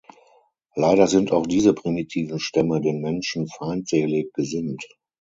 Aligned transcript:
Leider 0.73 1.05
sind 1.05 1.31
auch 1.31 1.45
diese 1.45 1.75
primitiven 1.75 2.39
Stämme 2.39 2.81
den 2.81 3.01
Menschen 3.01 3.47
feindselig 3.47 4.33
gesinnt. 4.33 4.83